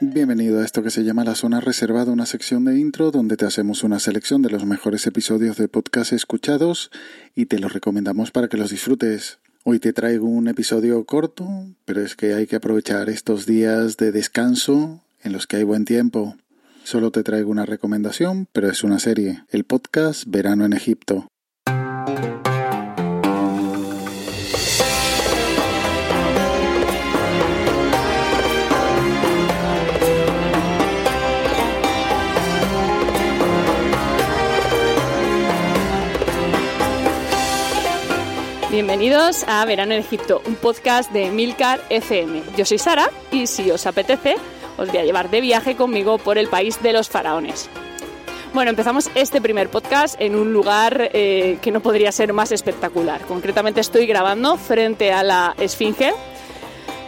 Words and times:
Bienvenido 0.00 0.60
a 0.60 0.64
esto 0.66 0.82
que 0.82 0.90
se 0.90 1.04
llama 1.04 1.24
La 1.24 1.34
Zona 1.34 1.58
Reservada, 1.58 2.12
una 2.12 2.26
sección 2.26 2.66
de 2.66 2.78
intro 2.78 3.10
donde 3.10 3.38
te 3.38 3.46
hacemos 3.46 3.82
una 3.82 3.98
selección 3.98 4.42
de 4.42 4.50
los 4.50 4.66
mejores 4.66 5.06
episodios 5.06 5.56
de 5.56 5.68
podcast 5.68 6.12
escuchados 6.12 6.90
y 7.34 7.46
te 7.46 7.58
los 7.58 7.72
recomendamos 7.72 8.30
para 8.30 8.48
que 8.48 8.58
los 8.58 8.68
disfrutes. 8.68 9.38
Hoy 9.64 9.78
te 9.78 9.94
traigo 9.94 10.26
un 10.26 10.48
episodio 10.48 11.02
corto, 11.06 11.48
pero 11.86 12.02
es 12.02 12.14
que 12.14 12.34
hay 12.34 12.46
que 12.46 12.56
aprovechar 12.56 13.08
estos 13.08 13.46
días 13.46 13.96
de 13.96 14.12
descanso 14.12 15.02
en 15.22 15.32
los 15.32 15.46
que 15.46 15.56
hay 15.56 15.64
buen 15.64 15.86
tiempo. 15.86 16.36
Solo 16.84 17.10
te 17.10 17.22
traigo 17.22 17.50
una 17.50 17.64
recomendación, 17.64 18.48
pero 18.52 18.68
es 18.68 18.84
una 18.84 18.98
serie, 18.98 19.44
el 19.48 19.64
podcast 19.64 20.24
Verano 20.26 20.66
en 20.66 20.74
Egipto. 20.74 21.26
Bienvenidos 38.68 39.44
a 39.46 39.64
Verano 39.64 39.94
en 39.94 40.00
Egipto, 40.00 40.42
un 40.44 40.56
podcast 40.56 41.12
de 41.12 41.30
Milcar 41.30 41.80
FM. 41.88 42.42
Yo 42.56 42.64
soy 42.64 42.78
Sara 42.78 43.08
y 43.30 43.46
si 43.46 43.70
os 43.70 43.86
apetece, 43.86 44.34
os 44.76 44.88
voy 44.88 44.98
a 44.98 45.04
llevar 45.04 45.30
de 45.30 45.40
viaje 45.40 45.76
conmigo 45.76 46.18
por 46.18 46.36
el 46.36 46.48
país 46.48 46.82
de 46.82 46.92
los 46.92 47.08
faraones. 47.08 47.70
Bueno, 48.52 48.70
empezamos 48.70 49.08
este 49.14 49.40
primer 49.40 49.68
podcast 49.68 50.20
en 50.20 50.34
un 50.34 50.52
lugar 50.52 51.10
eh, 51.12 51.58
que 51.62 51.70
no 51.70 51.80
podría 51.80 52.10
ser 52.10 52.32
más 52.32 52.50
espectacular. 52.50 53.20
Concretamente 53.26 53.80
estoy 53.80 54.04
grabando 54.04 54.56
frente 54.56 55.12
a 55.12 55.22
la 55.22 55.54
Esfinge. 55.58 56.12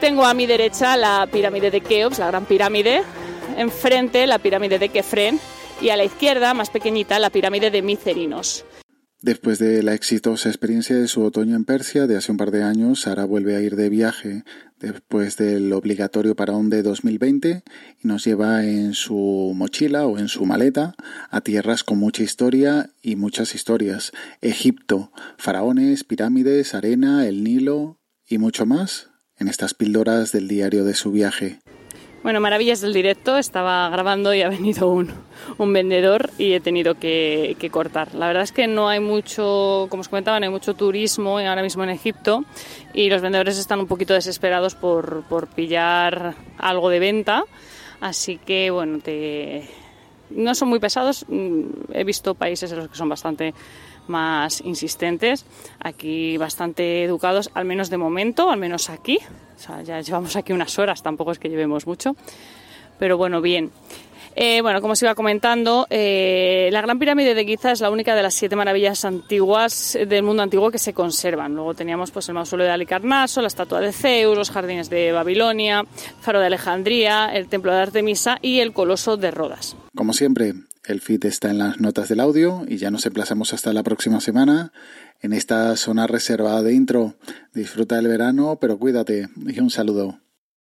Tengo 0.00 0.24
a 0.24 0.34
mi 0.34 0.46
derecha 0.46 0.96
la 0.96 1.28
pirámide 1.30 1.70
de 1.70 1.80
Keops, 1.82 2.18
la 2.18 2.26
gran 2.26 2.46
pirámide. 2.46 3.04
Enfrente 3.56 4.26
la 4.26 4.40
pirámide 4.40 4.80
de 4.80 4.88
Kefren 4.88 5.38
y 5.80 5.90
a 5.90 5.96
la 5.96 6.02
izquierda, 6.02 6.52
más 6.52 6.70
pequeñita, 6.70 7.20
la 7.20 7.30
pirámide 7.30 7.70
de 7.70 7.80
Micerinos. 7.80 8.64
Después 9.24 9.58
de 9.58 9.82
la 9.82 9.94
exitosa 9.94 10.50
experiencia 10.50 10.96
de 10.96 11.08
su 11.08 11.22
otoño 11.22 11.56
en 11.56 11.64
Persia 11.64 12.06
de 12.06 12.14
hace 12.14 12.30
un 12.30 12.36
par 12.36 12.50
de 12.50 12.62
años, 12.62 13.00
Sara 13.00 13.24
vuelve 13.24 13.56
a 13.56 13.62
ir 13.62 13.74
de 13.74 13.88
viaje 13.88 14.44
después 14.78 15.38
del 15.38 15.72
obligatorio 15.72 16.36
paraón 16.36 16.68
de 16.68 16.82
2020 16.82 17.62
y 18.02 18.06
nos 18.06 18.22
lleva 18.26 18.66
en 18.66 18.92
su 18.92 19.52
mochila 19.56 20.06
o 20.06 20.18
en 20.18 20.28
su 20.28 20.44
maleta 20.44 20.94
a 21.30 21.40
tierras 21.40 21.84
con 21.84 21.96
mucha 21.96 22.22
historia 22.22 22.90
y 23.00 23.16
muchas 23.16 23.54
historias. 23.54 24.12
Egipto, 24.42 25.10
faraones, 25.38 26.04
pirámides, 26.04 26.74
arena, 26.74 27.26
el 27.26 27.44
Nilo 27.44 27.96
y 28.28 28.36
mucho 28.36 28.66
más 28.66 29.08
en 29.38 29.48
estas 29.48 29.72
píldoras 29.72 30.32
del 30.32 30.48
diario 30.48 30.84
de 30.84 30.92
su 30.92 31.12
viaje. 31.12 31.63
Bueno, 32.24 32.40
maravillas 32.40 32.80
del 32.80 32.94
directo. 32.94 33.36
Estaba 33.36 33.86
grabando 33.90 34.32
y 34.32 34.40
ha 34.40 34.48
venido 34.48 34.88
un, 34.88 35.12
vendedor 35.74 36.30
y 36.38 36.54
he 36.54 36.60
tenido 36.60 36.94
que, 36.94 37.54
cortar. 37.70 38.14
La 38.14 38.26
verdad 38.28 38.44
es 38.44 38.50
que 38.50 38.66
no 38.66 38.88
hay 38.88 38.98
mucho, 38.98 39.88
como 39.90 40.00
os 40.00 40.08
comentaba, 40.08 40.40
no 40.40 40.46
hay 40.46 40.50
mucho 40.50 40.72
turismo 40.72 41.36
ahora 41.38 41.62
mismo 41.62 41.84
en 41.84 41.90
Egipto 41.90 42.46
y 42.94 43.10
los 43.10 43.20
vendedores 43.20 43.58
están 43.58 43.78
un 43.78 43.86
poquito 43.86 44.14
desesperados 44.14 44.74
por, 44.74 45.24
por 45.24 45.48
pillar 45.48 46.34
algo 46.56 46.88
de 46.88 46.98
venta. 46.98 47.44
Así 48.00 48.38
que, 48.38 48.70
bueno, 48.70 49.00
te... 49.00 49.68
no 50.30 50.54
son 50.54 50.68
muy 50.68 50.78
pesados. 50.78 51.24
Mm, 51.28 51.92
he 51.92 52.04
visto 52.04 52.34
países 52.34 52.70
en 52.72 52.78
los 52.78 52.88
que 52.88 52.96
son 52.96 53.08
bastante 53.08 53.54
más 54.06 54.60
insistentes, 54.60 55.46
aquí 55.80 56.36
bastante 56.36 57.04
educados, 57.04 57.50
al 57.54 57.64
menos 57.64 57.90
de 57.90 57.96
momento, 57.96 58.50
al 58.50 58.58
menos 58.58 58.90
aquí. 58.90 59.18
Ya 59.84 60.00
llevamos 60.00 60.36
aquí 60.36 60.52
unas 60.52 60.78
horas, 60.78 61.02
tampoco 61.02 61.32
es 61.32 61.38
que 61.38 61.48
llevemos 61.48 61.86
mucho, 61.86 62.16
pero 62.98 63.16
bueno, 63.16 63.40
bien. 63.40 63.70
Eh, 64.36 64.62
bueno, 64.62 64.80
como 64.80 64.94
os 64.94 65.02
iba 65.02 65.14
comentando, 65.14 65.86
eh, 65.90 66.68
la 66.72 66.80
Gran 66.80 66.98
Pirámide 66.98 67.34
de 67.34 67.44
Giza 67.44 67.70
es 67.70 67.80
la 67.80 67.90
única 67.90 68.16
de 68.16 68.22
las 68.22 68.34
siete 68.34 68.56
maravillas 68.56 69.04
antiguas 69.04 69.96
del 70.08 70.24
mundo 70.24 70.42
antiguo 70.42 70.72
que 70.72 70.78
se 70.78 70.92
conservan. 70.92 71.54
Luego 71.54 71.74
teníamos 71.74 72.10
pues, 72.10 72.28
el 72.28 72.34
mausoleo 72.34 72.66
de 72.66 72.72
Alicarnaso, 72.72 73.40
la 73.40 73.46
estatua 73.46 73.80
de 73.80 73.92
Zeus, 73.92 74.36
los 74.36 74.50
jardines 74.50 74.90
de 74.90 75.12
Babilonia, 75.12 75.80
el 75.80 76.22
faro 76.22 76.40
de 76.40 76.46
Alejandría, 76.46 77.30
el 77.32 77.46
templo 77.46 77.72
de 77.72 77.82
Artemisa 77.82 78.38
y 78.42 78.58
el 78.58 78.72
coloso 78.72 79.16
de 79.16 79.30
Rodas. 79.30 79.76
Como 79.94 80.12
siempre, 80.12 80.54
el 80.86 81.00
feed 81.00 81.24
está 81.26 81.50
en 81.50 81.58
las 81.58 81.80
notas 81.80 82.08
del 82.08 82.18
audio 82.18 82.64
y 82.66 82.78
ya 82.78 82.90
nos 82.90 83.06
emplazamos 83.06 83.54
hasta 83.54 83.72
la 83.72 83.84
próxima 83.84 84.20
semana 84.20 84.72
en 85.22 85.32
esta 85.32 85.76
zona 85.76 86.08
reservada 86.08 86.62
de 86.62 86.74
intro. 86.74 87.14
Disfruta 87.54 87.94
del 87.96 88.08
verano, 88.08 88.58
pero 88.60 88.76
cuídate 88.76 89.28
y 89.46 89.60
un 89.60 89.70
saludo. 89.70 90.18